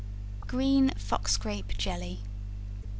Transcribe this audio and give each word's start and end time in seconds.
Green 0.47 0.89
Fox 0.97 1.37
Grape 1.37 1.77
Jelly. 1.77 2.21